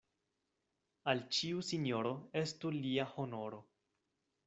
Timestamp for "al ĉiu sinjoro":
1.13-2.17